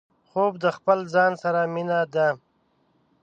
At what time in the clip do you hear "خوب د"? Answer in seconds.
0.29-0.65